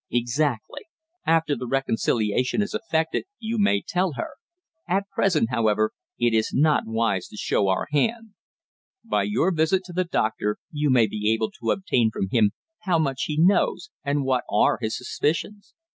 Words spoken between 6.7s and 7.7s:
wise to show